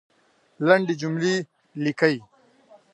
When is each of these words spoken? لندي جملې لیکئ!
لندي 0.65 0.93
جملې 1.01 1.35
لیکئ! 1.83 2.17